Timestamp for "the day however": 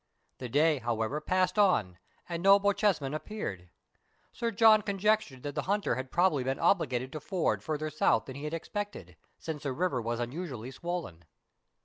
0.39-1.21